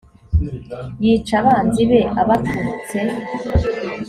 yica 1.03 1.35
abanzi 1.41 1.83
be 1.89 1.99
abaturutse 2.21 2.97